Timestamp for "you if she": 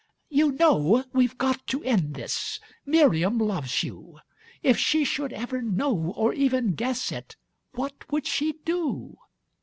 3.83-5.05